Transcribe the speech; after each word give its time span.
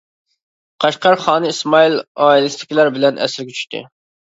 قەشقەر 0.85 1.17
خانى 1.25 1.51
ئىسمائىل 1.51 1.99
ئائىلىسىدىكىلەر 1.99 2.93
بىلەن 2.99 3.23
ئەسىرگە 3.27 3.57
چۈشتى. 3.61 3.87